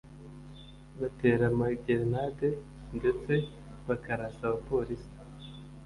[0.99, 2.47] batera amagerenade
[2.97, 3.33] ndetse
[3.87, 5.11] bakarasa abapolisi